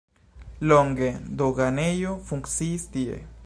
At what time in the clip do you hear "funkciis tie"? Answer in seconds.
2.31-3.23